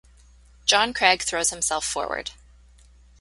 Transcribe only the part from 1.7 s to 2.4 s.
forward.